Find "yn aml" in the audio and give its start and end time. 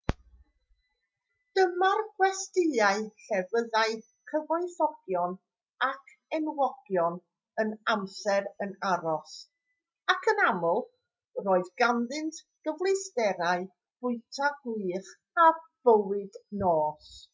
10.33-10.81